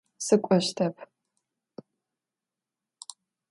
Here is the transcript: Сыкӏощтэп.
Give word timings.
Сыкӏощтэп. 0.25 0.95